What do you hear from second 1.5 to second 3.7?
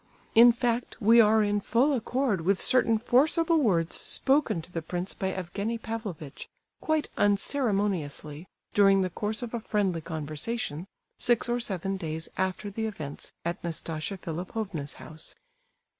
full accord with certain forcible